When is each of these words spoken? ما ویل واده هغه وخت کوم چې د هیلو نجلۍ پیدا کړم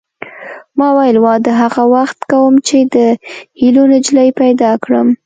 ما 0.77 0.87
ویل 0.97 1.17
واده 1.25 1.51
هغه 1.61 1.83
وخت 1.95 2.17
کوم 2.31 2.53
چې 2.67 2.77
د 2.95 2.95
هیلو 3.59 3.83
نجلۍ 3.93 4.29
پیدا 4.41 4.71
کړم 4.83 5.07